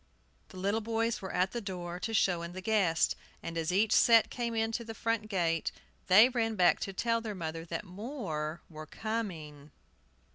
The 0.49 0.57
little 0.57 0.81
boys 0.81 1.21
were 1.21 1.31
at 1.31 1.51
the 1.51 1.61
door, 1.61 1.99
to 1.99 2.11
show 2.11 2.41
in 2.41 2.53
the 2.53 2.59
guests, 2.61 3.15
and 3.43 3.55
as 3.55 3.71
each 3.71 3.91
set 3.91 4.31
came 4.31 4.71
to 4.71 4.83
the 4.83 4.95
front 4.95 5.29
gate, 5.29 5.71
they 6.07 6.27
ran 6.27 6.55
back 6.55 6.79
to 6.79 6.91
tell 6.91 7.21
their 7.21 7.35
mother 7.35 7.65
that 7.65 7.83
more 7.85 8.61
were 8.67 8.87
coming. 8.87 9.69